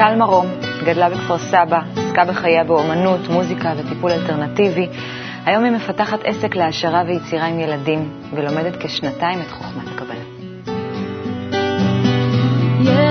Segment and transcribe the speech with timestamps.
[0.00, 0.46] טל מרום
[0.84, 4.88] גדלה בכפר סבא, עסקה בחייה באומנות, מוזיקה וטיפול אלטרנטיבי.
[5.46, 10.20] היום היא מפתחת עסק להעשרה ויצירה עם ילדים, ולומדת כשנתיים את חוכמת הקבלה.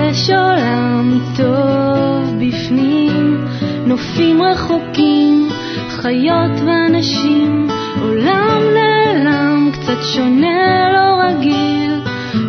[0.09, 3.45] יש עולם טוב בפנים,
[3.85, 5.49] נופים רחוקים,
[5.90, 7.67] חיות ואנשים,
[8.02, 12.02] עולם נעלם, קצת שונה, לא רגיל,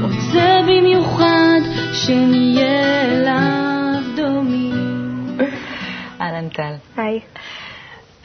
[0.02, 1.60] רוצה במיוחד
[1.92, 3.49] שנהיה אליו
[6.54, 6.74] טל.
[6.96, 7.20] היי.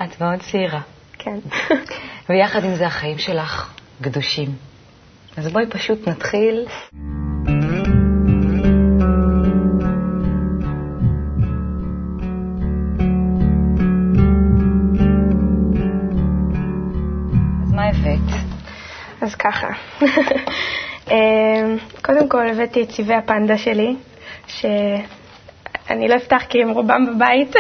[0.04, 0.82] את מאוד צעירה.
[1.14, 1.40] כן.
[2.30, 4.50] ויחד עם זה החיים שלך גדושים.
[5.38, 6.66] אז בואי פשוט נתחיל.
[17.64, 18.40] אז מה הבאת?
[19.22, 19.68] אז ככה.
[21.12, 23.96] אמ, קודם כל הבאתי את צבעי הפנדה שלי,
[25.88, 27.56] שאני לא אפתח כי הם רובם בבית,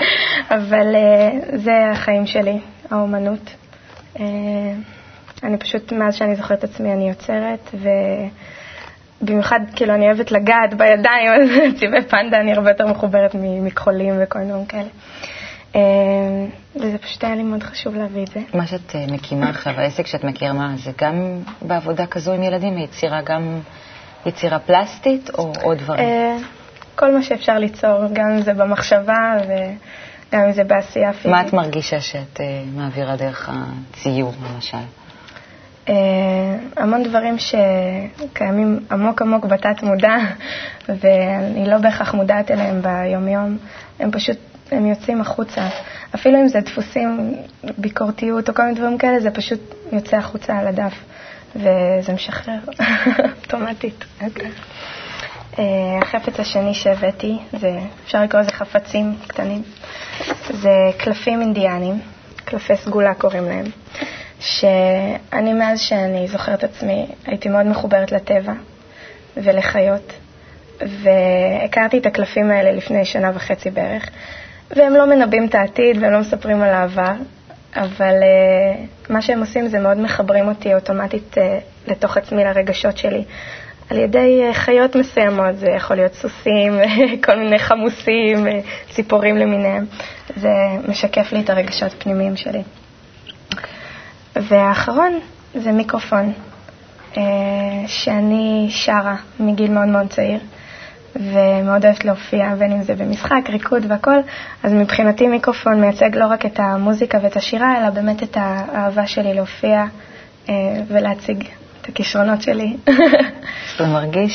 [0.56, 2.58] אבל אה, זה החיים שלי,
[2.90, 3.54] האומנות.
[4.20, 4.24] אה,
[5.42, 7.74] אני פשוט, מאז שאני זוכרת את עצמי, אני יוצרת,
[9.22, 11.48] ובמיוחד, כאילו, אני אוהבת לגעת בידיים, אז
[11.80, 14.88] צבעי פנדה אני הרבה יותר מחוברת מכחולים וכל מיני כאלה.
[15.76, 15.80] אה,
[16.76, 18.40] וזה פשוט היה לי מאוד חשוב להביא את זה.
[18.54, 23.22] מה שאת אה, מקימה עכשיו, העסק שאת מכירה, זה גם בעבודה כזו עם ילדים, יצירה
[23.22, 23.60] גם
[24.26, 26.08] יצירה פלסטית או עוד דברים?
[26.98, 31.26] כל מה שאפשר ליצור, גם אם זה במחשבה וגם אם זה בעשייה פיזית.
[31.26, 32.40] מה את מרגישה שאת
[32.74, 34.78] מעבירה דרך הציור, למשל?
[36.76, 40.16] המון דברים שקיימים עמוק עמוק בתת מודע,
[41.00, 43.58] ואני לא בהכרח מודעת אליהם ביומיום,
[43.98, 44.38] הם פשוט
[44.70, 45.68] הם יוצאים החוצה.
[46.14, 47.34] אפילו אם זה דפוסים,
[47.78, 50.94] ביקורתיות או כל מיני דברים כאלה, זה פשוט יוצא החוצה על הדף,
[51.56, 52.58] וזה משחרר
[53.44, 54.04] אוטומטית.
[55.58, 55.64] אה,
[56.02, 59.62] החפץ השני שהבאתי, זה, אפשר לקרוא לזה חפצים קטנים,
[60.50, 62.00] זה קלפים אינדיאנים,
[62.44, 63.64] קלפי סגולה קוראים להם,
[64.40, 68.52] שאני מאז שאני זוכרת עצמי הייתי מאוד מחוברת לטבע
[69.36, 70.12] ולחיות,
[70.80, 74.08] והכרתי את הקלפים האלה לפני שנה וחצי בערך,
[74.70, 77.12] והם לא מנבאים את העתיד והם לא מספרים על העבר,
[77.76, 81.40] אבל uh, מה שהם עושים זה מאוד מחברים אותי אוטומטית uh,
[81.90, 83.24] לתוך עצמי, לרגשות שלי.
[83.90, 86.72] על ידי uh, חיות מסוימות, זה יכול להיות סוסים,
[87.26, 88.46] כל מיני חמוסים,
[88.90, 89.86] ציפורים למיניהם.
[90.36, 90.48] זה
[90.88, 92.62] משקף לי את הרגשות הפנימיים שלי.
[94.36, 95.20] והאחרון
[95.54, 96.32] זה מיקרופון,
[97.14, 97.18] uh,
[97.86, 100.38] שאני שרה מגיל מאוד מאוד צעיר.
[101.16, 104.18] ומאוד אוהבת להופיע, בין אם זה במשחק, ריקוד והכל,
[104.62, 109.34] אז מבחינתי מיקרופון מייצג לא רק את המוזיקה ואת השירה, אלא באמת את האהבה שלי
[109.34, 109.84] להופיע
[110.48, 110.54] אה,
[110.88, 111.44] ולהציג
[111.88, 112.76] את הכישרונות שלי.
[113.78, 114.34] זה מרגיש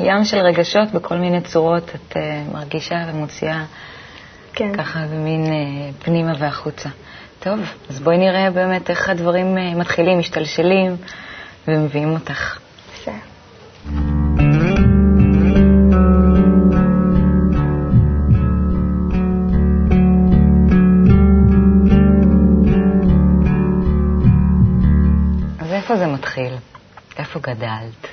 [0.00, 3.64] ים של רגשות בכל מיני צורות, את אה, מרגישה ומוציאה
[4.52, 4.72] כן.
[4.76, 6.88] ככה במין אה, פנימה והחוצה.
[7.40, 7.60] טוב,
[7.90, 10.96] אז בואי נראה באמת איך הדברים מתחילים, משתלשלים
[11.68, 12.58] ומביאים אותך.
[12.94, 13.12] בסדר.
[25.72, 26.54] איפה זה מתחיל?
[27.18, 28.06] איפה גדלת?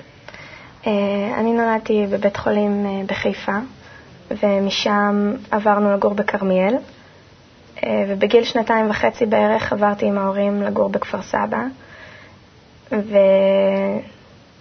[0.88, 0.92] אה,
[1.40, 3.58] אני נולדתי בבית חולים אה, בחיפה,
[4.44, 6.76] ומשם עברנו לגור בכרמיאל,
[7.84, 11.64] אה, ובגיל שנתיים וחצי בערך עברתי עם ההורים לגור בכפר סבא,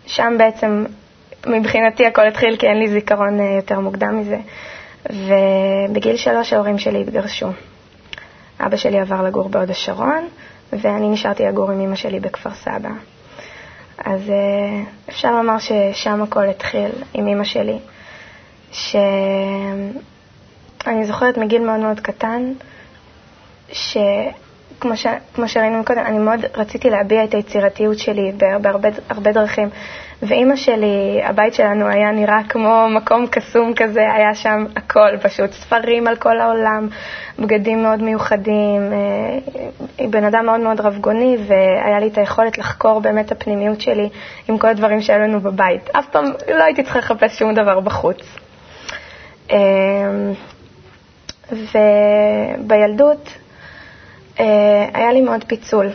[0.06, 0.84] ושם בעצם
[1.46, 4.38] מבחינתי הכל התחיל כי אין לי זיכרון יותר מוקדם מזה.
[5.10, 7.48] ובגיל שלוש ההורים שלי התגרשו.
[8.60, 10.28] אבא שלי עבר לגור בהוד השרון,
[10.72, 12.90] ואני נשארתי לגור עם אמא שלי בכפר סבא.
[14.04, 17.78] אז אה, אפשר לומר ששם הכל התחיל עם אמא שלי,
[18.72, 19.94] שאני
[21.06, 22.52] זוכרת מגיל מאוד מאוד קטן,
[23.72, 25.06] שכמו ש...
[25.46, 28.32] שראינו קודם, אני מאוד רציתי להביע את היצירתיות שלי
[29.08, 29.68] בהרבה דרכים.
[30.22, 36.06] ואימא שלי, הבית שלנו היה נראה כמו מקום קסום כזה, היה שם הכל פשוט, ספרים
[36.06, 36.88] על כל העולם,
[37.38, 39.38] בגדים מאוד מיוחדים, אה,
[39.98, 44.08] היא בן אדם מאוד מאוד רבגוני, והיה לי את היכולת לחקור באמת את הפנימיות שלי
[44.48, 45.90] עם כל הדברים שהיו לנו בבית.
[45.92, 48.20] אף פעם לא הייתי צריכה לחפש שום דבר בחוץ.
[49.50, 49.56] אה,
[51.52, 53.28] ובילדות
[54.40, 54.44] אה,
[54.94, 55.88] היה לי מאוד פיצול,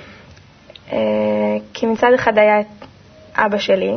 [1.73, 2.65] כי מצד אחד היה את
[3.35, 3.93] אבא שלי,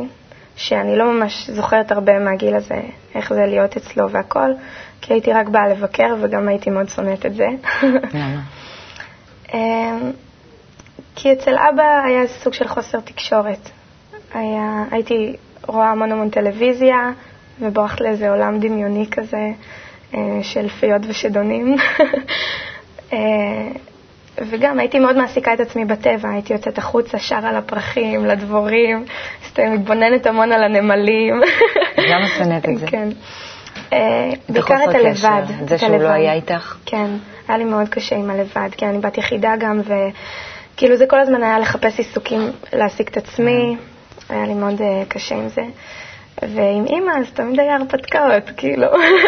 [0.59, 2.81] שאני לא ממש זוכרת הרבה מהגיל הזה,
[3.15, 4.51] איך זה להיות אצלו והכל,
[5.01, 7.47] כי הייתי רק באה לבקר וגם הייתי מאוד שונאת את זה.
[9.53, 10.11] אמ,
[11.15, 13.69] כי אצל אבא היה סוג של חוסר תקשורת.
[14.33, 15.35] היה, הייתי
[15.67, 17.11] רואה המון המון טלוויזיה
[17.59, 19.47] ובורחת לאיזה עולם דמיוני כזה,
[20.41, 21.75] של פיות ושדונים.
[24.49, 29.05] וגם הייתי מאוד מעסיקה את עצמי בטבע, הייתי יוצאת החוצה, שרה לפרחים, לדבורים,
[29.59, 31.41] מתבוננת המון על הנמלים.
[32.11, 32.87] גם את שונאת את זה.
[32.87, 33.09] כן.
[34.49, 35.41] בעיקר את הלבד.
[35.67, 36.77] זה שהוא לא היה איתך?
[36.85, 37.07] כן,
[37.47, 39.81] היה לי מאוד קשה עם הלבד, כי אני בת יחידה גם,
[40.75, 43.77] וכאילו זה כל הזמן היה לחפש עיסוקים, להעסיק את עצמי,
[44.29, 45.61] היה לי מאוד קשה עם זה.
[46.41, 48.87] ועם אימא, אז תמיד היה הרפתקאות, כאילו.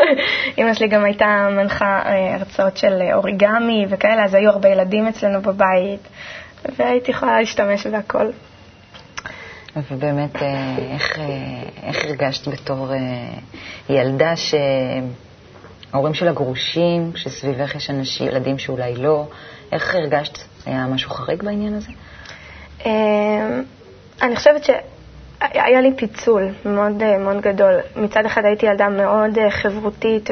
[0.58, 6.08] אימא שלי גם הייתה מנחה הרצאות של אוריגמי וכאלה, אז היו הרבה ילדים אצלנו בבית,
[6.78, 8.30] והייתי יכולה להשתמש בהכל.
[9.92, 10.36] ובאמת,
[10.94, 11.20] איך,
[11.84, 12.92] איך הרגשת בתור
[13.90, 19.28] ילדה שההורים שלה גרושים, שסביבך יש אנשים, ילדים שאולי לא,
[19.72, 20.38] איך הרגשת?
[20.66, 21.92] היה משהו חריג בעניין הזה?
[24.22, 24.70] אני חושבת ש...
[25.42, 27.74] היה לי פיצול מאוד, מאוד גדול.
[27.96, 30.30] מצד אחד הייתי ילדה מאוד חברותית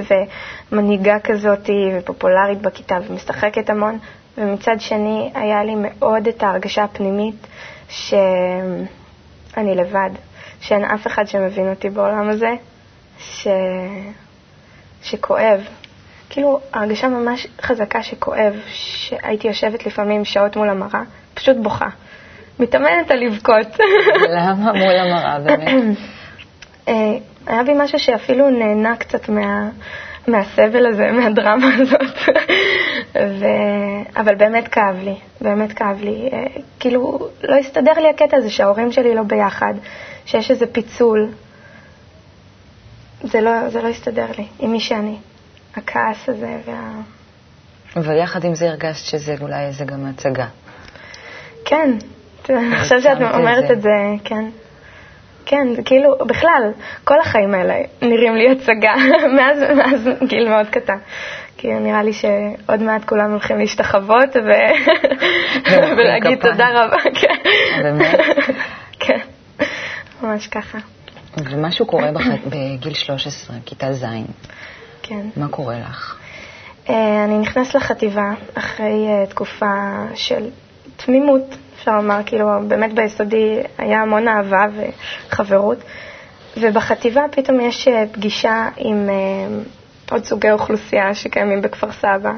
[0.72, 4.00] ומנהיגה כזאת ופופולרית בכיתה ומשחקת המון,
[4.38, 7.48] ומצד שני היה לי מאוד את ההרגשה הפנימית
[7.90, 8.86] שאני
[9.76, 10.10] לבד,
[10.62, 12.54] שאין אף אחד שמבין אותי בעולם הזה,
[13.20, 13.48] ש...
[15.04, 15.62] שכואב.
[16.30, 21.02] כאילו, הרגשה ממש חזקה שכואב, שהייתי יושבת לפעמים שעות מול המראה,
[21.34, 21.88] פשוט בוכה.
[22.60, 23.80] מתאמנת על לבכות.
[24.30, 25.98] למה מול המראה באמת?
[27.48, 29.70] היה בי משהו שאפילו נהנה קצת מה,
[30.28, 32.36] מהסבל הזה, מהדרמה הזאת.
[33.16, 33.46] ו...
[34.16, 36.30] אבל באמת כאב לי, באמת כאב לי.
[36.80, 39.74] כאילו, לא הסתדר לי הקטע הזה שההורים שלי לא ביחד,
[40.26, 41.30] שיש איזה פיצול.
[43.24, 45.16] זה לא, זה לא הסתדר לי עם מי שאני.
[45.76, 46.92] הכעס הזה וה...
[48.04, 50.48] ויחד עם זה הרגשת שזה אולי זה גם הצגה.
[51.66, 51.92] כן,
[52.80, 53.90] עכשיו שאת אומרת את זה,
[54.24, 54.46] כן.
[55.46, 56.72] כן, זה כאילו, בכלל,
[57.04, 58.94] כל החיים האלה נראים לי הצגה,
[59.38, 60.98] מאז, מאז גיל מאוד קטן.
[61.58, 64.50] כי נראה לי שעוד מעט כולם הולכים להשתחוות ו...
[65.98, 66.98] ולהגיד תודה רבה.
[67.22, 67.36] כן.
[67.84, 68.20] באמת?
[69.00, 69.20] כן,
[70.22, 70.78] ממש ככה.
[71.38, 72.28] ומשהו קורה בח...
[72.52, 74.06] בגיל 13, כיתה ז'.
[75.04, 75.22] כן.
[75.38, 76.16] מה קורה לך?
[77.26, 80.50] אני נכנסת לחטיבה אחרי תקופה של
[80.98, 84.66] תמימות, אפשר לומר, כאילו, באמת ביסודי היה המון אהבה
[85.30, 85.78] וחברות,
[86.58, 89.10] ובחטיבה פתאום יש פגישה עם
[90.12, 92.32] עוד סוגי אוכלוסייה שקיימים בכפר סבא,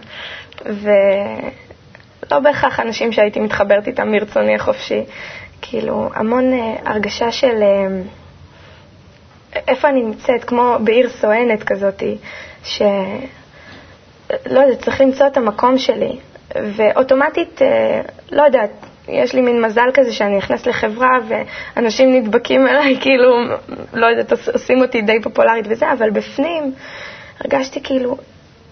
[0.65, 5.03] ולא בהכרח אנשים שהייתי מתחברת איתם מרצוני החופשי,
[5.61, 6.51] כאילו, המון
[6.85, 7.63] הרגשה של
[9.67, 12.17] איפה אני נמצאת, כמו בעיר סואנת כזאתי,
[12.63, 12.81] ש...
[14.45, 16.19] לא יודעת, צריך למצוא את המקום שלי.
[16.55, 17.61] ואוטומטית,
[18.31, 18.71] לא יודעת,
[19.07, 23.35] יש לי מין מזל כזה שאני נכנס לחברה ואנשים נדבקים אליי, כאילו,
[23.93, 26.73] לא יודעת, עושים אותי די פופולרית וזה, אבל בפנים
[27.39, 28.17] הרגשתי כאילו,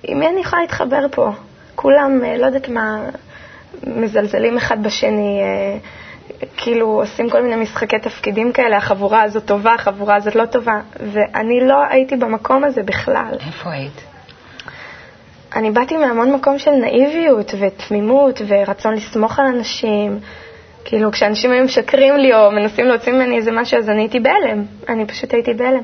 [0.04, 1.30] עם מי אני יכולה להתחבר פה?
[1.76, 3.00] כולם, לא יודעת מה,
[3.84, 5.42] מזלזלים אחד בשני,
[6.58, 10.80] כאילו עושים כל מיני משחקי תפקידים כאלה, החבורה הזאת טובה, החבורה הזאת לא טובה,
[11.12, 13.38] ואני לא הייתי במקום הזה בכלל.
[13.48, 14.02] איפה היית?
[15.56, 20.20] אני באתי מהמון מקום של נאיביות ותמימות ורצון לסמוך על אנשים.
[20.86, 24.66] כאילו, כשאנשים היו משקרים לי או מנסים להוציא ממני איזה משהו, אז אני הייתי בהלם.
[24.90, 25.82] אני פשוט הייתי בהלם.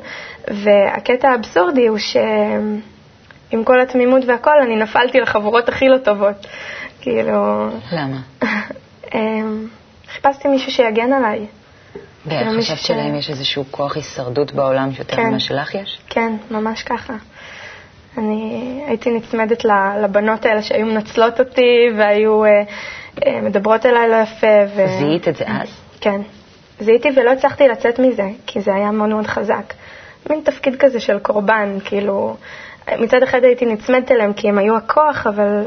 [0.47, 6.47] והקטע האבסורדי הוא שעם כל התמימות והכל, אני נפלתי לחבורות הכי לא טובות.
[7.01, 7.67] כאילו...
[7.91, 8.17] למה?
[10.13, 11.45] חיפשתי מישהו שיגן עליי.
[12.25, 15.99] ואיך חשבת שלהם יש איזשהו כוח הישרדות בעולם שיותר ממה שלך יש?
[16.09, 17.13] כן, ממש ככה.
[18.17, 19.65] אני הייתי נצמדת
[20.03, 22.43] לבנות האלה שהיו מנצלות אותי והיו
[23.41, 24.47] מדברות אליי לא יפה.
[24.75, 24.87] ו...
[24.99, 25.67] זיהית את זה אז?
[26.01, 26.21] כן.
[26.79, 29.73] זיהיתי ולא הצלחתי לצאת מזה, כי זה היה מאוד מאוד חזק.
[30.29, 32.35] מין תפקיד כזה של קורבן, כאילו,
[32.99, 35.63] מצד אחד הייתי נצמדת אליהם כי הם היו הכוח, אבל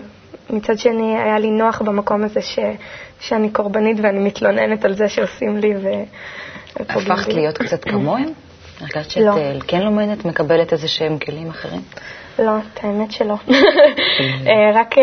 [0.50, 2.58] מצד שני היה לי נוח במקום הזה ש...
[3.20, 5.88] שאני קורבנית ואני מתלוננת על זה שעושים לי ו...
[6.80, 8.32] הפכת להיות קצת כמוהם?
[8.80, 9.34] הרגשת שאת לא.
[9.66, 11.80] כן לומדת, מקבלת איזה שהם כלים אחרים?
[12.38, 13.34] לא, את האמת שלא.
[14.78, 14.94] רק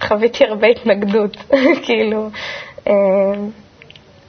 [0.00, 1.36] חוויתי הרבה התנגדות,
[1.84, 2.30] כאילו.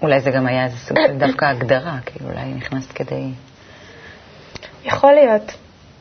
[0.01, 3.27] אולי זה גם היה איזה סוג של דווקא הגדרה, כאילו אולי נכנסת כדי...
[4.85, 5.51] יכול להיות,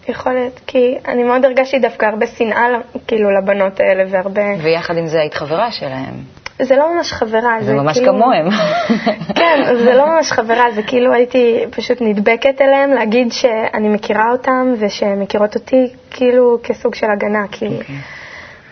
[0.09, 2.67] יכול להיות, כי אני מאוד הרגשתי דווקא הרבה שנאה,
[3.07, 4.43] כאילו, לבנות האלה, והרבה...
[4.63, 6.15] ויחד עם זה היית חברה שלהם.
[6.63, 8.13] זה לא ממש חברה, זה, זה ממש כאילו...
[8.13, 8.49] כמוהם.
[9.41, 14.75] כן, זה לא ממש חברה, זה כאילו הייתי פשוט נדבקת אליהם, להגיד שאני מכירה אותם
[14.79, 17.93] ושהם מכירות אותי, כאילו כסוג של הגנה, כי okay.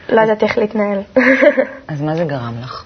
[0.08, 1.00] לא יודעת איך להתנהל.
[1.88, 2.84] אז מה זה גרם לך?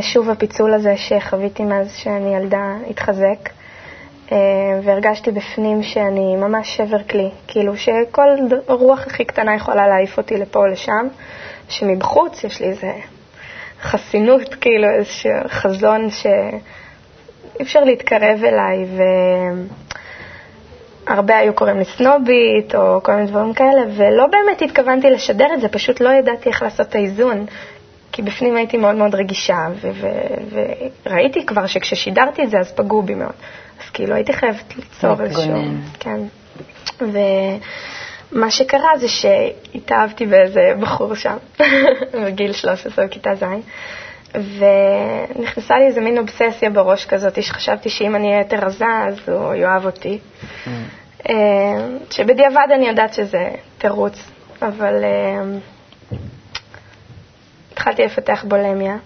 [0.00, 3.48] שוב הפיצול הזה שחוויתי מאז שאני ילדה התחזק,
[4.84, 8.28] והרגשתי בפנים שאני ממש שבר כלי, כאילו שכל
[8.68, 11.06] רוח הכי קטנה יכולה להעיף אותי לפה או לשם,
[11.68, 12.92] שמבחוץ יש לי איזה
[13.82, 16.32] חסינות, כאילו איזשהו חזון שאי
[17.62, 18.86] אפשר להתקרב אליי,
[21.06, 25.60] והרבה היו קוראים לי סנובית או כל מיני דברים כאלה, ולא באמת התכוונתי לשדר את
[25.60, 27.46] זה, פשוט לא ידעתי איך לעשות את האיזון.
[28.12, 29.66] כי בפנים הייתי מאוד מאוד רגישה,
[31.06, 33.32] וראיתי כבר שכששידרתי את זה אז פגעו בי מאוד.
[33.84, 35.52] אז כאילו הייתי חייבת ליצור איזשהו...
[36.00, 36.20] כן.
[38.32, 41.36] ומה שקרה זה שהתאהבתי באיזה בחור שם,
[42.24, 43.44] בגיל 13 בכיתה ז',
[44.34, 49.54] ונכנסה לי איזה מין אובססיה בראש כזאת, שחשבתי שאם אני אהיה יותר רזה אז הוא
[49.54, 50.18] יאהב אותי.
[50.18, 50.68] Mm.
[51.28, 51.34] אה,
[52.10, 54.18] שבדיעבד אני יודעת שזה תירוץ,
[54.62, 55.04] אבל...
[55.04, 55.58] אה,
[57.82, 58.96] התחלתי לפתח בולמיה,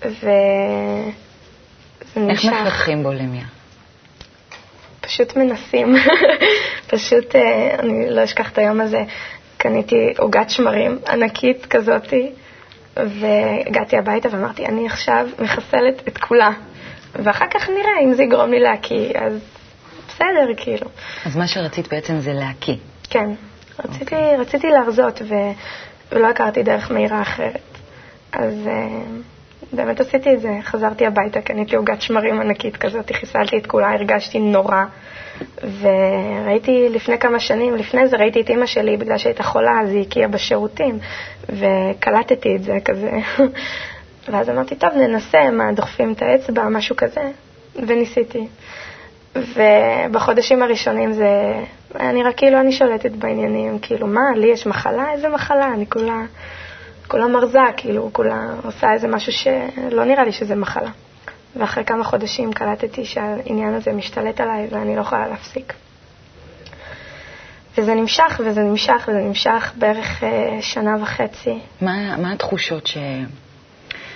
[0.00, 0.32] וזה
[2.16, 2.44] נמשך.
[2.44, 3.44] איך מפתחים בולמיה?
[5.02, 5.94] פשוט מנסים.
[6.90, 9.02] פשוט, אה, אני לא אשכח את היום הזה,
[9.56, 12.30] קניתי עוגת שמרים ענקית כזאתי,
[12.96, 16.50] והגעתי הביתה ואמרתי, אני עכשיו מחסלת את כולה,
[17.14, 19.38] ואחר כך נראה אם זה יגרום לי להקיא, אז
[20.08, 20.86] בסדר, כאילו.
[21.26, 22.76] אז מה שרצית בעצם זה להקיא.
[23.10, 23.30] כן,
[23.78, 24.00] רציתי, okay.
[24.00, 24.36] אוקיי.
[24.36, 25.34] רציתי להרזות, ו...
[26.12, 27.78] ולא הכרתי דרך מהירה אחרת.
[28.32, 28.70] אז uh,
[29.72, 34.38] באמת עשיתי את זה, חזרתי הביתה, קניתי עוגת שמרים ענקית כזאת, חיסלתי את כולה, הרגשתי
[34.40, 34.84] נורא.
[35.80, 40.02] וראיתי לפני כמה שנים, לפני זה ראיתי את אימא שלי, בגלל שהייתה חולה, אז היא
[40.02, 40.98] הקיאה בשירותים,
[41.48, 43.10] וקלטתי את זה כזה.
[44.28, 47.30] ואז אמרתי, טוב, ננסה, מה, דוחפים את האצבע, משהו כזה,
[47.86, 48.46] וניסיתי.
[49.36, 51.52] ובחודשים הראשונים זה
[51.94, 55.12] היה נראה כאילו אני שולטת בעניינים, כאילו, מה, לי יש מחלה?
[55.12, 55.68] איזה מחלה?
[55.74, 56.22] אני כולה,
[57.08, 60.90] כולה מרזה, כאילו, כולה עושה איזה משהו שלא נראה לי שזה מחלה.
[61.56, 65.72] ואחרי כמה חודשים קלטתי שהעניין הזה משתלט עליי ואני לא יכולה להפסיק.
[67.78, 71.58] וזה נמשך וזה נמשך וזה נמשך בערך אה, שנה וחצי.
[71.80, 72.96] מה, מה התחושות ש...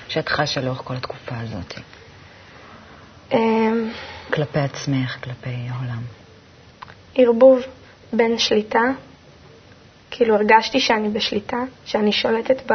[0.08, 1.74] שאת חשה לאורך כל התקופה הזאת?
[3.32, 3.90] אמ,
[4.32, 6.02] כלפי עצמך, כלפי העולם.
[7.14, 7.60] ערבוב
[8.12, 8.82] בין שליטה,
[10.10, 12.72] כאילו הרגשתי שאני בשליטה, שאני שולטת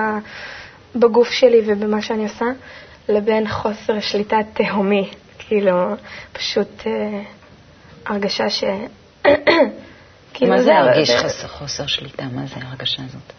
[0.96, 2.46] בגוף שלי ובמה שאני עושה,
[3.10, 5.10] לבין חוסר שליטה תהומי,
[5.40, 5.96] כאילו
[6.34, 7.22] פשוט אה,
[8.06, 8.64] הרגשה ש...
[10.34, 11.18] כאילו מה זה להרגיש זה...
[11.18, 12.24] חוסר, חוסר שליטה?
[12.24, 13.34] מה זה הרגשה הזאת?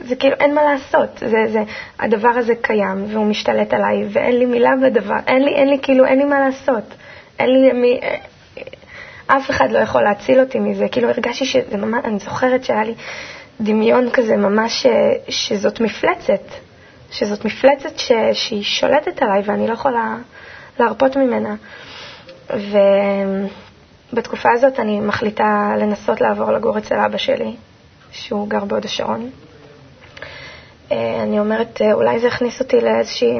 [0.00, 1.18] זה כאילו, אין מה לעשות.
[1.18, 1.62] זה, זה,
[1.98, 5.16] הדבר הזה קיים, והוא משתלט עליי, ואין לי מילה בדבר.
[5.26, 6.84] אין לי, אין לי, כאילו, אין לי מה לעשות.
[7.38, 8.00] אין לי מי...
[9.26, 10.88] אף אחד לא יכול להציל אותי מזה.
[10.88, 12.94] כאילו, הרגשתי שזה ממש, אני זוכרת שהיה לי
[13.60, 16.42] דמיון כזה ממש, אה, שזאת מפלצת.
[17.10, 20.16] שזאת מפלצת ש, שהיא שולטת עליי ואני לא יכולה
[20.78, 21.54] להרפות ממנה.
[24.12, 27.56] ובתקופה הזאת אני מחליטה לנסות לעבור לגור אצל אבא שלי,
[28.12, 29.30] שהוא גר בהוד השרון.
[30.92, 33.38] אה, אני אומרת, אולי זה יכניס אותי לאיזושהי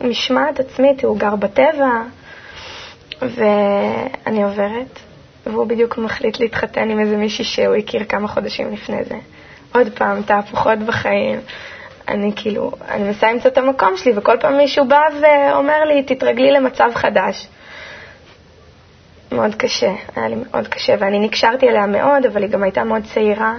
[0.00, 2.02] משמעת עצמית, הוא גר בטבע,
[3.28, 4.98] ואני עוברת,
[5.46, 9.14] והוא בדיוק מחליט להתחתן עם איזה מישהי שהוא הכיר כמה חודשים לפני זה.
[9.74, 11.40] עוד פעם, תהפוכות בחיים.
[12.08, 16.50] אני כאילו, אני מנסה למצוא את המקום שלי, וכל פעם מישהו בא ואומר לי, תתרגלי
[16.50, 17.46] למצב חדש.
[19.32, 23.02] מאוד קשה, היה לי מאוד קשה, ואני נקשרתי אליה מאוד, אבל היא גם הייתה מאוד
[23.14, 23.54] צעירה,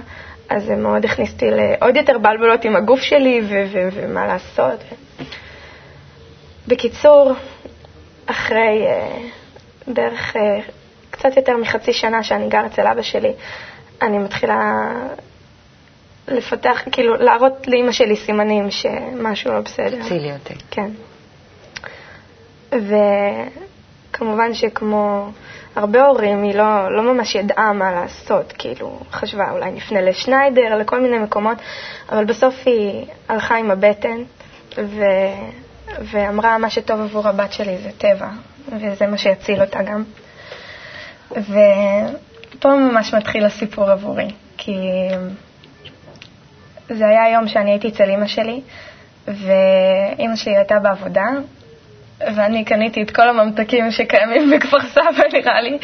[0.48, 3.40] אז זה מאוד הכניס אותי לעוד יותר בלבלות עם הגוף שלי
[3.92, 4.84] ומה לעשות.
[6.68, 7.32] בקיצור,
[8.26, 9.45] אחרי uh,
[9.86, 10.38] בערך uh,
[11.10, 13.32] קצת יותר מחצי שנה שאני גר אצל אבא שלי,
[14.02, 14.72] אני מתחילה
[16.28, 20.02] לפתח, כאילו, להראות לאימא שלי סימנים שמשהו לא בסדר.
[20.02, 20.54] תצילי אותי.
[20.70, 20.90] כן.
[24.12, 25.30] וכמובן שכמו
[25.76, 31.00] הרבה הורים, היא לא, לא ממש ידעה מה לעשות, כאילו, חשבה אולי נפנה לשניידר, לכל
[31.00, 31.58] מיני מקומות,
[32.08, 34.22] אבל בסוף היא הלכה עם הבטן
[34.78, 35.02] ו...
[36.00, 38.28] ואמרה, מה שטוב עבור הבת שלי זה טבע,
[38.68, 40.04] וזה מה שיציל אותה גם.
[41.30, 44.76] ופה ממש מתחיל הסיפור עבורי, כי
[46.88, 48.60] זה היה יום שאני הייתי אצל אימא שלי,
[49.28, 51.26] ואימא שלי הייתה בעבודה,
[52.20, 55.78] ואני קניתי את כל הממתקים שקיימים בכפר סבא, נראה לי.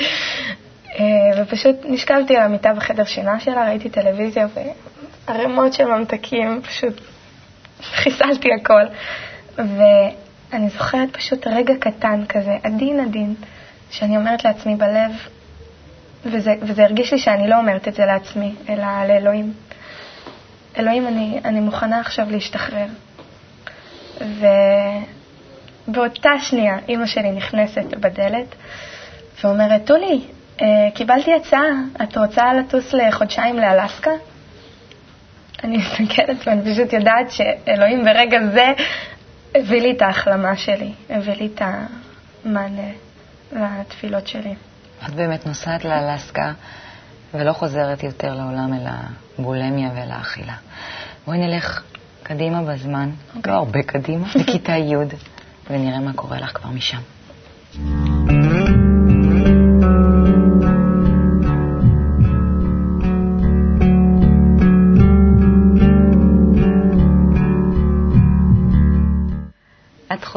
[0.98, 1.04] אה,
[1.42, 4.46] ופשוט נשקלתי על המיטה בחדר שינה שלה, ראיתי טלוויזיה
[5.28, 7.00] וערימות של ממתקים, פשוט
[7.82, 8.82] חיסלתי הכל.
[10.52, 13.34] ואני זוכרת פשוט רגע קטן כזה, עדין עדין,
[13.90, 15.12] שאני אומרת לעצמי בלב,
[16.24, 19.52] וזה, וזה הרגיש לי שאני לא אומרת את זה לעצמי, אלא לאלוהים.
[20.78, 22.86] אלוהים, אני, אני מוכנה עכשיו להשתחרר.
[25.88, 28.54] ובאותה שנייה אימא שלי נכנסת בדלת,
[29.44, 30.20] ואומרת, טולי,
[30.62, 31.66] אה, קיבלתי הצעה,
[32.02, 34.10] את רוצה לטוס לחודשיים לאלסקה?
[35.64, 38.72] אני מסתכלת ואני פשוט יודעת שאלוהים ברגע זה
[39.54, 41.62] הביא לי את ההחלמה שלי, הביא לי את
[42.44, 42.90] המענה
[43.52, 44.54] לתפילות שלי.
[45.06, 46.52] את באמת נוסעת לאלסקה
[47.34, 48.86] ולא חוזרת יותר לעולם אל
[49.38, 50.54] הבולמיה ואל האכילה.
[51.26, 51.82] בואי נלך
[52.22, 53.38] קדימה בזמן, okay.
[53.46, 54.96] לא הרבה קדימה, לכיתה י',
[55.70, 57.00] ונראה מה קורה לך כבר משם.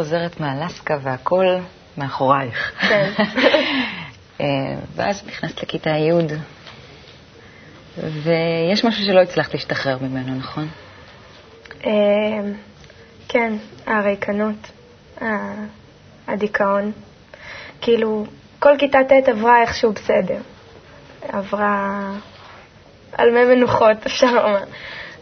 [0.06, 1.46] חוזרת מאלסקה והכל
[1.98, 2.72] מאחורייך.
[2.82, 3.12] כן.
[4.42, 4.46] אה,
[4.96, 6.12] ואז נכנסת לכיתה י',
[8.24, 10.68] ויש משהו שלא הצלחת להשתחרר ממנו, נכון?
[11.86, 11.92] אה,
[13.28, 13.54] כן,
[13.86, 14.72] הריקנות,
[16.28, 16.92] הדיכאון.
[17.82, 18.26] כאילו,
[18.60, 20.40] כל כיתה ט' עברה איכשהו בסדר.
[21.28, 22.12] עברה
[23.14, 24.64] על מי מנוחות, אפשר לומר.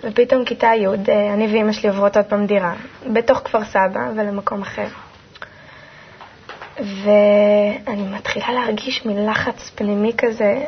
[0.03, 2.73] ופתאום כיתה י', אה, אני ואימא שלי עוברות עוד פעם דירה,
[3.13, 4.87] בתוך כפר סבא ולמקום אחר.
[6.79, 10.63] ואני מתחילה להרגיש מין לחץ פנימי כזה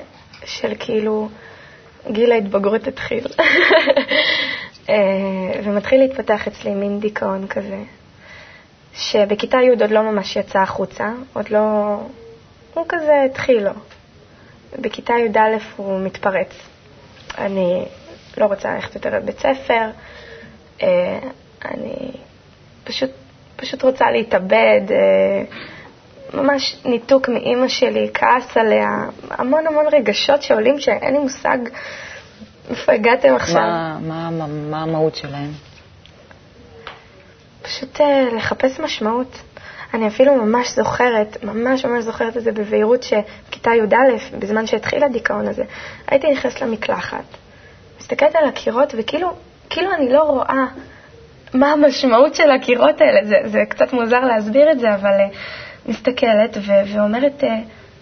[0.46, 1.30] של כאילו
[2.12, 3.24] גיל ההתבגרות התחיל.
[4.89, 4.96] אה,
[5.63, 7.80] ומתחיל להתפתח אצלי מין דיכאון כזה,
[8.94, 11.98] שבכיתה י' עוד לא ממש יצא החוצה, עוד לא...
[12.74, 13.72] הוא כזה התחיל לו.
[14.80, 15.39] בכיתה י"א
[15.75, 16.50] הוא מתפרץ.
[17.38, 17.86] אני
[18.38, 19.89] לא רוצה ללכת יותר לבית ספר,
[20.84, 21.20] אה,
[21.65, 22.12] אני
[22.84, 23.10] פשוט,
[23.56, 25.44] פשוט רוצה להתאבד, אה,
[26.34, 28.89] ממש ניתוק מאימא שלי, כעס עליה,
[29.30, 31.58] המון המון רגשות שעולים שאין לי מושג
[32.70, 33.62] איפה הגעתם עכשיו.
[33.62, 35.51] מה, מה, מה, מה המהות שלהם?
[37.62, 39.42] פשוט אה, לחפש משמעות.
[39.94, 45.48] אני אפילו ממש זוכרת, ממש ממש זוכרת את זה בבהירות, שכיתה י"א, בזמן שהתחיל הדיכאון
[45.48, 45.63] הזה,
[46.08, 47.24] הייתי נכנסת למקלחת,
[48.06, 49.34] מסתכלת על הקירות, וכאילו
[49.70, 50.65] כאילו אני לא רואה
[51.54, 53.26] מה המשמעות של הקירות האלה.
[53.26, 55.36] זה, זה קצת מוזר להסביר את זה, אבל uh,
[55.91, 57.48] מסתכלת ו- ואומרת, uh,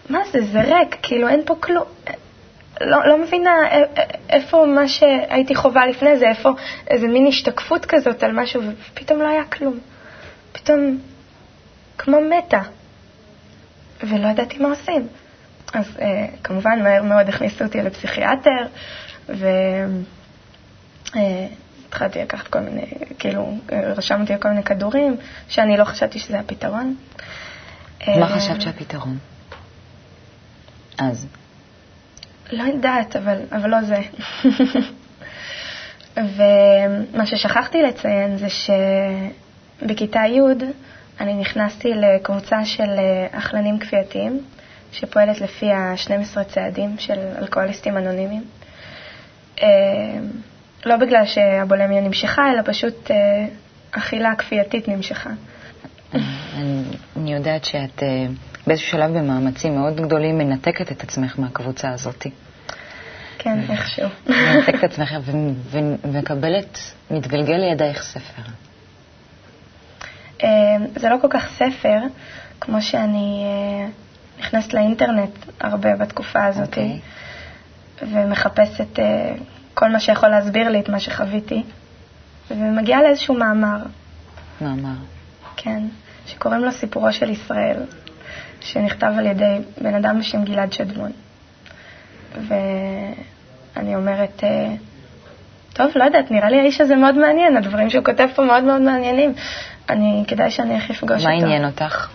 [0.09, 1.83] מה זה, זה ריק, כאילו אין פה כלום.
[2.81, 3.55] לא, לא מבינה
[4.29, 6.49] איפה מה שהייתי חווה לפני זה, איפה
[6.87, 8.61] איזה מין השתקפות כזאת על משהו,
[8.91, 9.79] ופתאום לא היה כלום.
[10.51, 10.97] פתאום
[11.97, 12.61] כמו מתה,
[14.03, 15.07] ולא ידעתי מה עושים.
[15.73, 18.65] אז אה, כמובן מהר מאוד הכניסו אותי לפסיכיאטר,
[19.29, 19.69] והתחלתי
[22.19, 22.85] אה, לקחת כל מיני,
[23.19, 25.17] כאילו, רשמתי כל מיני כדורים,
[25.49, 26.95] שאני לא חשבתי שזה הפתרון.
[28.07, 29.17] מה אה, חשבת שהפתרון?
[30.97, 31.27] אז.
[32.51, 34.01] לא יודעת, אבל, אבל לא זה.
[36.17, 40.39] ומה ששכחתי לציין זה שבכיתה י'
[41.19, 42.89] אני נכנסתי לקבוצה של
[43.31, 44.43] אכלנים כפייתיים,
[44.91, 48.43] שפועלת לפי ה-12 צעדים של אלכוהוליסטים אנונימיים.
[49.61, 49.67] אה,
[50.85, 53.45] לא בגלל שהבולמיה נמשכה, אלא פשוט אה,
[53.91, 55.29] אכילה כפייתית נמשכה.
[57.15, 58.25] אני יודעת שאת אה,
[58.67, 62.27] באיזשהו שלב במאמצים מאוד גדולים מנתקת את עצמך מהקבוצה הזאת.
[63.37, 64.09] כן, איכשהו.
[64.27, 65.15] מנתקת את עצמך
[66.03, 66.79] ומקבלת,
[67.11, 68.41] מתגלגל לידייך ספר.
[70.95, 71.99] זה לא כל כך ספר,
[72.59, 73.45] כמו שאני
[74.39, 76.73] נכנסת לאינטרנט הרבה בתקופה הזאת.
[76.73, 77.22] Okay.
[78.11, 79.01] ומחפשת uh,
[79.73, 81.63] כל מה שיכול להסביר לי את מה שחוויתי,
[82.51, 83.77] ומגיעה לאיזשהו מאמר.
[84.61, 84.95] מאמר.
[85.57, 85.83] כן,
[86.27, 87.77] שקוראים לו סיפורו של ישראל,
[88.61, 91.11] שנכתב על ידי בן אדם בשם גלעד שדמון.
[92.47, 94.45] ואני אומרת, uh,
[95.73, 98.81] טוב, לא יודעת, נראה לי האיש הזה מאוד מעניין, הדברים שהוא כותב פה מאוד מאוד
[98.81, 99.33] מעניינים.
[99.89, 101.23] אני, כדאי שאני איך אפגוש אותו.
[101.23, 102.09] מה עניין אותך?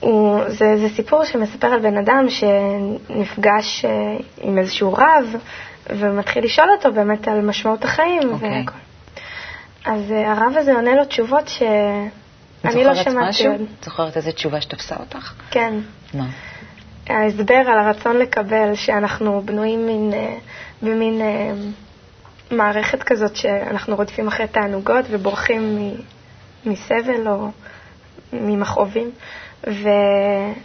[0.00, 3.90] הוא, זה, זה סיפור שמספר על בן אדם שנפגש אה,
[4.40, 5.36] עם איזשהו רב
[5.90, 8.32] ומתחיל לשאול אותו באמת על משמעות החיים okay.
[8.32, 8.58] אוקיי.
[8.58, 8.78] והכל.
[9.84, 13.28] אז אה, הרב הזה עונה לו תשובות שאני לא שמעתי.
[13.28, 13.54] משהו?
[13.54, 15.32] את זוכרת איזה תשובה שתפסה אותך?
[15.50, 15.74] כן.
[16.14, 16.26] מה?
[17.06, 20.36] ההסבר על הרצון לקבל, שאנחנו בנויים מין, אה,
[20.82, 21.20] במין
[22.50, 25.94] מערכת כזאת שאנחנו רודפים אחרי תענוגות ובורחים
[26.66, 27.50] מסבל או
[28.32, 29.10] ממכאובים.
[29.66, 29.88] ו...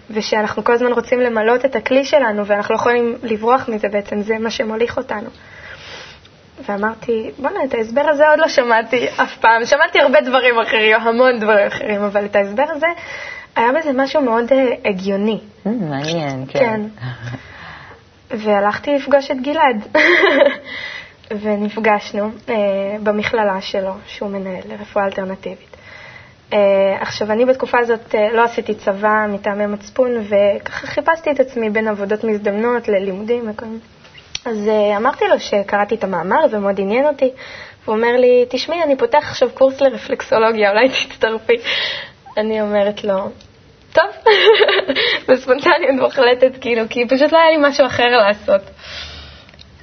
[0.09, 4.37] ושאנחנו כל הזמן רוצים למלות את הכלי שלנו ואנחנו לא יכולים לברוח מזה בעצם, זה
[4.39, 5.29] מה שמוליך אותנו.
[6.67, 9.65] ואמרתי, בוא'נה, את ההסבר הזה עוד לא שמעתי אף פעם.
[9.65, 12.87] שמעתי הרבה דברים אחרים, המון דברים אחרים, אבל את ההסבר הזה,
[13.55, 15.39] היה בזה משהו מאוד uh, הגיוני.
[15.65, 16.59] Mm, מעניין, כן.
[16.59, 16.81] כן.
[18.29, 19.87] והלכתי לפגוש את גלעד.
[21.41, 22.51] ונפגשנו uh,
[23.03, 25.70] במכללה שלו, שהוא מנהל לרפואה אלטרנטיבית.
[26.51, 26.53] Uh,
[27.01, 31.87] עכשיו, אני בתקופה הזאת uh, לא עשיתי צבא מטעמי מצפון, וככה חיפשתי את עצמי בין
[31.87, 33.79] עבודות מזדמנות ללימודים וכל מיני.
[34.45, 37.31] אז uh, אמרתי לו שקראתי את המאמר ומאוד עניין אותי.
[37.85, 41.53] הוא אומר לי, תשמעי, אני פותח עכשיו קורס לרפלקסולוגיה, אולי תצטרפי.
[42.37, 43.29] אני אומרת לו,
[43.93, 44.05] טוב,
[45.27, 48.61] בספונטניות מוחלטת, כאילו, כי פשוט לא היה לי משהו אחר לעשות.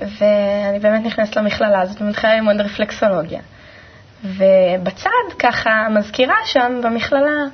[0.01, 3.41] ואני באמת נכנסת למכללה הזאת ומתחילה ללמוד רפלקסולוגיה.
[4.25, 7.45] ובצד, ככה, המזכירה שם במכללה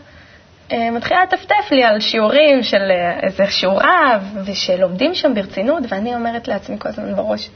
[0.73, 6.15] אה, מתחילה לטפטף לי על שיעורים של אה, איזה שיעור רב, ושלומדים שם ברצינות, ואני
[6.15, 7.51] אומרת לעצמי כל הזמן בראש,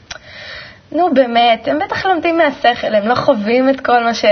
[0.92, 4.25] נו באמת, הם בטח לומדים מהשכל, הם לא חווים את כל מה ש...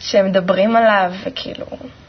[0.00, 1.66] שהם מדברים עליו, וכאילו,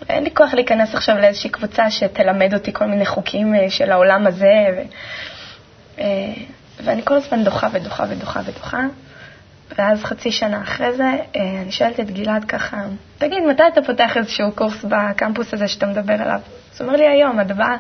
[0.10, 4.28] אין לי כוח להיכנס עכשיו לאיזושהי קבוצה שתלמד אותי כל מיני חוקים אה, של העולם
[4.28, 4.82] הזה, ו...
[6.84, 8.82] ואני כל הזמן דוחה ודוחה ודוחה ודוחה.
[9.78, 12.78] ואז חצי שנה אחרי זה, אה, אני שואלת את גלעד ככה,
[13.18, 16.40] תגיד, מתי אתה פותח איזשהו קורס בקמפוס הזה שאתה מדבר עליו?
[16.74, 17.78] אז הוא אומר לי, היום, עד הבאה.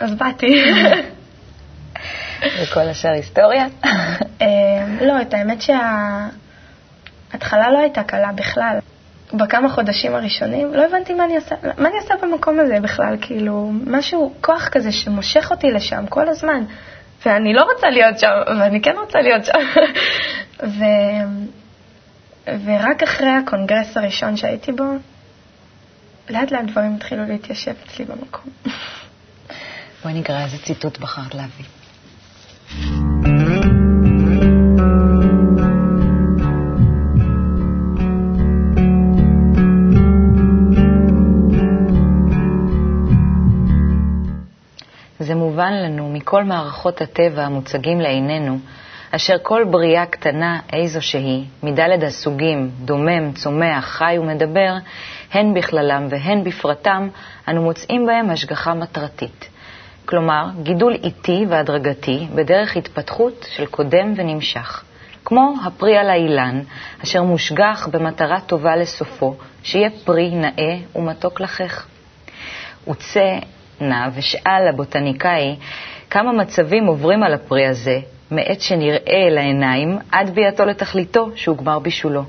[0.00, 0.46] אז באתי.
[2.62, 3.66] וכל השאר היסטוריה?
[4.42, 4.46] אה,
[5.00, 5.58] לא, את האמת
[7.32, 8.78] שההתחלה לא הייתה קלה בכלל.
[9.32, 13.70] בכמה חודשים הראשונים לא הבנתי מה אני עושה, מה אני עושה במקום הזה בכלל, כאילו,
[13.86, 16.64] משהו, כוח כזה שמושך אותי לשם כל הזמן.
[17.26, 18.28] ואני לא רוצה להיות שם,
[18.60, 19.58] ואני כן רוצה להיות שם.
[20.62, 20.84] ו...
[22.64, 24.84] ורק אחרי הקונגרס הראשון שהייתי בו,
[26.30, 28.50] לאט לאט דברים התחילו להתיישב אצלי במקום.
[30.02, 31.64] בואי נקרא איזה ציטוט בחרת להביא.
[46.36, 48.58] מכל מערכות הטבע המוצגים לעינינו,
[49.10, 54.74] אשר כל בריאה קטנה איזו שהיא, מדלת הסוגים, דומם, צומח, חי ומדבר,
[55.32, 57.08] הן בכללם והן בפרטם,
[57.48, 59.48] אנו מוצאים בהם השגחה מטרתית.
[60.06, 64.84] כלומר, גידול איטי והדרגתי בדרך התפתחות של קודם ונמשך.
[65.24, 66.60] כמו הפרי על האילן,
[67.04, 71.86] אשר מושגח במטרה טובה לסופו, שיהיה פרי נאה ומתוק לחך.
[72.88, 73.38] וצא
[73.80, 75.56] נע ושאל הבוטניקאי
[76.10, 77.98] כמה מצבים עוברים על הפרי הזה
[78.30, 82.22] מעת שנראה לעיניים עד ביאתו לתכליתו שהוגמר בישולו.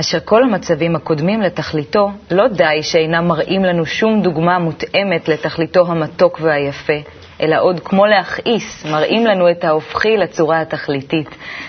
[0.00, 6.38] אשר כל המצבים הקודמים לתכליתו לא די שאינם מראים לנו שום דוגמה מותאמת לתכליתו המתוק
[6.42, 6.92] והיפה,
[7.40, 11.28] אלא עוד כמו להכעיס, מראים לנו את ההופכי לצורה התכליתית.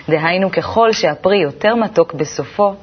[0.09, 2.75] דהיינו, ככל שהפרי יותר מתוק בסופו,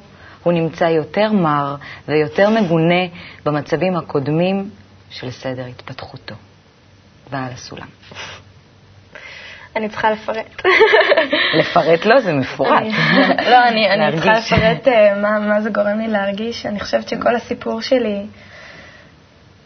[0.43, 1.75] הוא נמצא יותר מר
[2.07, 3.03] ויותר מגונה
[3.45, 4.69] במצבים הקודמים
[5.11, 6.35] של סדר התפתחותו
[7.29, 7.87] ועל הסולם.
[9.75, 10.61] אני צריכה לפרט.
[11.59, 12.83] לפרט לא, זה מפורט.
[13.51, 16.65] לא, אני, אני צריכה לפרט uh, מה, מה זה גורם לי להרגיש.
[16.65, 18.25] אני חושבת שכל הסיפור שלי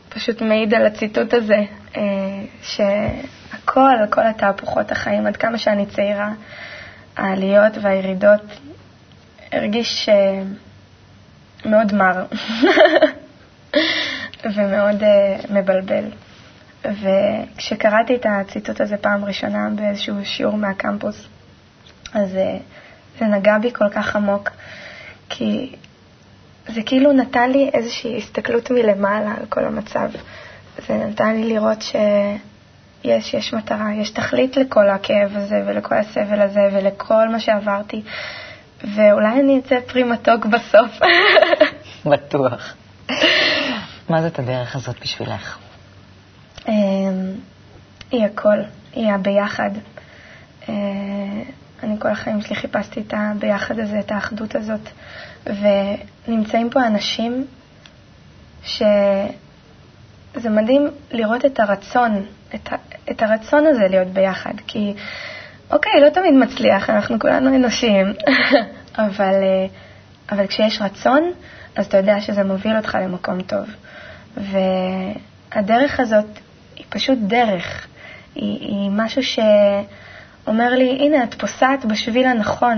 [0.09, 1.57] פשוט מעיד על הציטוט הזה,
[1.93, 1.97] uh,
[2.61, 6.31] שהכל, כל התהפוכות החיים, עד כמה שאני צעירה,
[7.17, 8.41] העליות והירידות,
[9.51, 12.25] הרגיש uh, מאוד מר.
[14.53, 16.03] ומאוד uh, מבלבל.
[16.85, 21.27] וכשקראתי את הציטוט הזה פעם ראשונה באיזשהו שיעור מהקמפוס,
[22.13, 22.39] אז uh,
[23.19, 24.49] זה נגע בי כל כך עמוק,
[25.29, 25.75] כי
[26.67, 30.09] זה כאילו נתן לי איזושהי הסתכלות מלמעלה על כל המצב.
[30.87, 36.69] זה נתן לי לראות שיש, יש מטרה, יש תכלית לכל הכאב הזה ולכל הסבל הזה
[36.73, 38.01] ולכל מה שעברתי,
[38.95, 40.99] ואולי אני אצא פרי מתוק בסוף.
[42.05, 42.75] בטוח.
[44.09, 45.57] מה זאת הדרך הזאת בשבילך?
[46.67, 46.73] אמ,
[48.11, 48.57] היא הכל,
[48.93, 49.69] היא הביחד.
[50.69, 50.73] אה,
[51.83, 54.89] אני כל החיים שלי חיפשתי את הביחד הזה, את האחדות הזאת,
[55.45, 57.47] ונמצאים פה אנשים
[58.63, 59.29] שזה
[60.49, 62.69] מדהים לראות את הרצון, את,
[63.11, 64.93] את הרצון הזה להיות ביחד, כי
[65.71, 68.13] אוקיי, לא תמיד מצליח, אנחנו כולנו אנושיים,
[68.97, 69.65] אבל, אה,
[70.31, 71.31] אבל כשיש רצון,
[71.75, 73.65] אז אתה יודע שזה מוביל אותך למקום טוב.
[74.37, 76.25] והדרך הזאת
[76.75, 77.87] היא פשוט דרך.
[78.35, 82.77] היא, היא משהו שאומר לי, הנה, את פוסעת בשביל הנכון,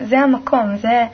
[0.00, 1.06] זה המקום, זה,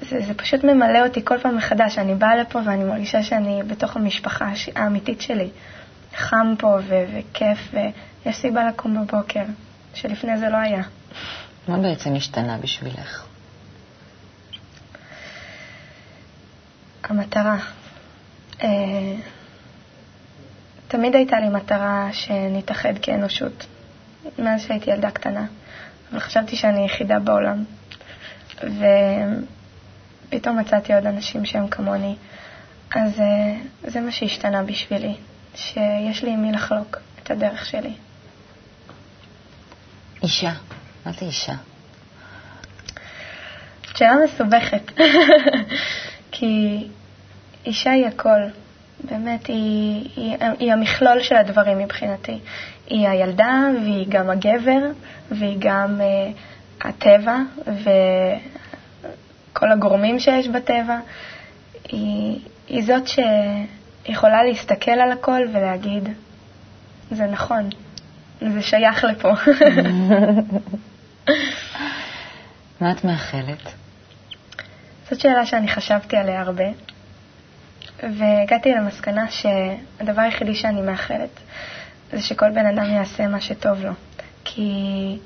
[0.00, 1.98] זה, זה פשוט ממלא אותי כל פעם מחדש.
[1.98, 5.48] אני באה לפה ואני מרגישה שאני בתוך המשפחה האמיתית שלי.
[6.16, 9.42] חם פה ו- וכיף, ויש סיבה לקום בבוקר,
[9.94, 10.82] שלפני זה לא היה.
[11.68, 13.31] מה בעצם השתנה בשבילך?
[17.10, 17.56] המטרה.
[18.62, 18.68] אה,
[20.88, 23.66] תמיד הייתה לי מטרה שנתאחד כאנושות,
[24.38, 25.46] מאז שהייתי ילדה קטנה,
[26.10, 27.64] אבל חשבתי שאני יחידה בעולם.
[30.30, 32.16] פתאום מצאתי עוד אנשים שהם כמוני.
[32.94, 35.14] אז אה, זה מה שהשתנה בשבילי,
[35.54, 37.94] שיש לי עם מי לחלוק את הדרך שלי.
[40.22, 40.52] אישה,
[41.06, 41.54] מה זה אישה?
[43.94, 44.92] שאלה מסובכת,
[46.42, 46.86] כי
[47.66, 48.40] אישה היא הכל.
[49.04, 52.38] באמת, היא, היא, היא המכלול של הדברים מבחינתי.
[52.86, 54.80] היא הילדה, והיא גם הגבר,
[55.30, 56.04] והיא גם uh,
[56.88, 57.38] הטבע,
[59.52, 60.98] וכל הגורמים שיש בטבע.
[61.88, 66.08] היא, היא זאת שיכולה להסתכל על הכל ולהגיד,
[67.10, 67.68] זה נכון,
[68.40, 69.32] זה שייך לפה.
[72.80, 73.81] מה את מאחלת?
[75.10, 76.64] זאת שאלה שאני חשבתי עליה הרבה,
[78.02, 81.40] והגעתי למסקנה שהדבר היחידי שאני מאחלת
[82.12, 83.92] זה שכל בן אדם יעשה מה שטוב לו.
[84.44, 85.18] כי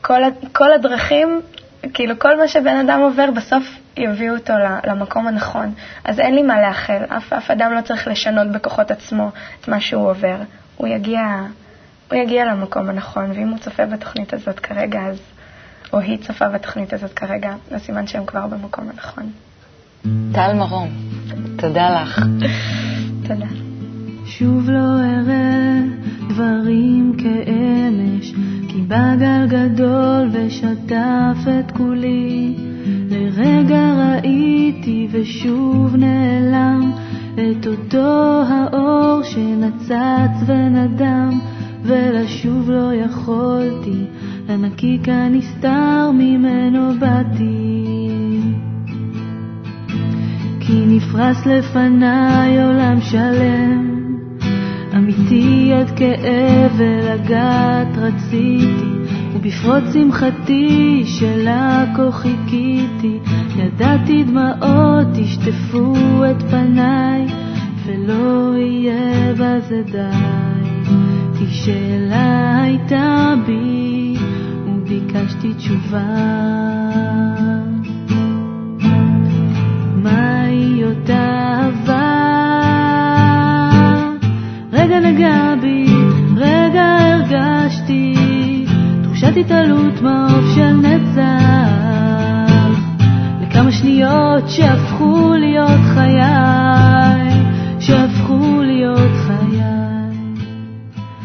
[0.00, 0.20] כל,
[0.52, 1.40] כל הדרכים,
[1.94, 3.64] כאילו כל מה שבן אדם עובר, בסוף
[3.96, 4.52] יביאו אותו
[4.86, 5.74] למקום הנכון.
[6.04, 7.04] אז אין לי מה לאחל.
[7.16, 10.36] אף, אף אדם לא צריך לשנות בכוחות עצמו את מה שהוא עובר.
[10.76, 11.20] הוא יגיע,
[12.10, 15.20] הוא יגיע למקום הנכון, ואם הוא צופה בתוכנית הזאת כרגע, אז,
[15.92, 19.30] או היא צופה בתוכנית הזאת כרגע, אז סימן שהם כבר במקום הנכון.
[20.32, 20.88] טל מרום,
[21.58, 22.20] תודה לך.
[23.28, 23.46] תודה.
[24.24, 25.80] שוב לא אראה
[26.28, 28.32] דברים כאמש,
[28.68, 32.54] כי בא גל גדול ושטף את כולי.
[33.10, 36.92] לרגע ראיתי ושוב נעלם
[37.34, 41.40] את אותו האור שנצץ ונדם,
[41.82, 44.04] ולשוב לא יכולתי,
[44.50, 48.08] לנקיק הנסתר ממנו באתי.
[50.60, 54.06] כי נפרס לפניי עולם שלם,
[54.96, 63.18] אמיתי עד כאב ולגעת רציתי, ובפרוץ שמחתי שלה כה חיכיתי,
[63.56, 65.94] ידעתי דמעות ישטפו
[66.30, 67.26] את פניי,
[67.86, 70.60] ולא יהיה בזה די.
[71.38, 73.99] כי שאלה הייתה בי,
[74.90, 76.04] וביקשתי תשובה.
[79.96, 82.20] מהי אותה אהבה?
[84.72, 85.86] רגע נגע בי,
[86.36, 88.14] רגע הרגשתי
[89.02, 91.70] תחושת התעלות מעוף של נצח
[93.42, 96.69] לכמה שניות שהפכו להיות חיי